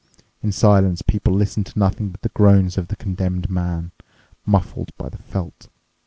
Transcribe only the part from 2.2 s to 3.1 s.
the groans of the